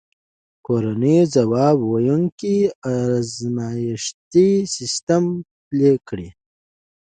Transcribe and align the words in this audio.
کورنیو 0.65 1.25
ځواب 1.35 1.77
ویونکی 1.91 2.55
ازمایښتي 2.95 4.49
سیستم 4.75 5.23
پلی 5.67 5.93
کړ. 6.07 6.19